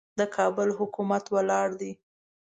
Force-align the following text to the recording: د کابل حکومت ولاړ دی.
د 0.19 0.21
کابل 0.35 0.69
حکومت 0.79 1.23
ولاړ 1.35 1.67
دی. 1.79 1.91